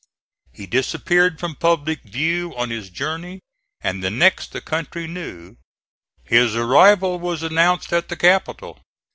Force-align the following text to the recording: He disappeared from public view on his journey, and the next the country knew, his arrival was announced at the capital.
He 0.51 0.65
disappeared 0.65 1.39
from 1.39 1.53
public 1.53 2.01
view 2.01 2.55
on 2.57 2.71
his 2.71 2.89
journey, 2.89 3.39
and 3.81 4.03
the 4.03 4.09
next 4.09 4.51
the 4.51 4.59
country 4.59 5.05
knew, 5.05 5.57
his 6.23 6.55
arrival 6.55 7.19
was 7.19 7.43
announced 7.43 7.93
at 7.93 8.09
the 8.09 8.15
capital. 8.17 8.81